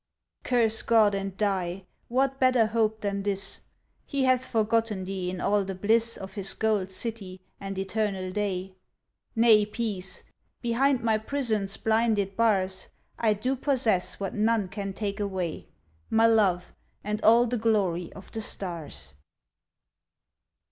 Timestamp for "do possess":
13.35-14.19